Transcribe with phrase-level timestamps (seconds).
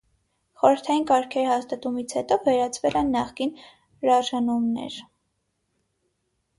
[0.61, 3.55] Խորհրդային կարգերի հաստատումից հետո վերացվել են նախկին
[4.11, 5.01] րաժանումներր։